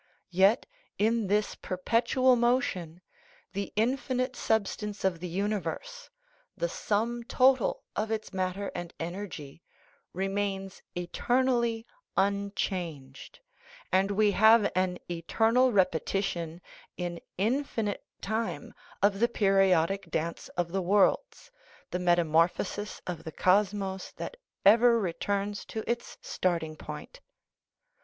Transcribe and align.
Yet 0.31 0.65
in 0.97 1.27
this" 1.27 1.53
per 1.61 1.77
petual 1.77 2.35
motion" 2.35 3.01
the 3.53 3.71
infinite 3.75 4.35
substance 4.35 5.03
of 5.05 5.19
the 5.19 5.27
universe, 5.27 6.09
the 6.57 6.67
sum 6.69 7.23
total 7.25 7.83
of 7.95 8.09
its 8.09 8.33
matter 8.33 8.71
and 8.73 8.95
energy, 8.99 9.61
remains 10.11 10.81
eter 10.95 11.45
nally 11.45 11.85
unchanged, 12.17 13.41
and 13.91 14.09
we 14.09 14.31
have 14.31 14.71
an 14.73 14.97
eternal 15.07 15.71
repetition 15.71 16.61
in 16.97 17.21
infinite 17.37 18.03
time 18.21 18.73
of 19.03 19.19
the 19.19 19.27
periodic 19.29 20.09
dance 20.09 20.47
of 20.57 20.71
the 20.71 20.81
worlds, 20.81 21.51
the 21.91 21.99
metamorphosis 21.99 23.03
of 23.05 23.23
the 23.23 23.31
cosmos 23.31 24.11
that 24.13 24.35
ever 24.65 24.99
returns 24.99 25.63
to 25.65 25.83
its 25.85 26.17
starting 26.23 26.75
point. 26.75 27.21